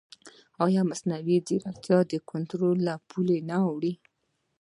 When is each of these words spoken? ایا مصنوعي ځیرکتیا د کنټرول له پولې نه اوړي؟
ایا 0.65 0.81
مصنوعي 0.89 1.37
ځیرکتیا 1.47 1.97
د 2.11 2.13
کنټرول 2.31 2.77
له 2.87 2.95
پولې 3.09 3.37
نه 3.49 3.57
اوړي؟ 3.67 3.93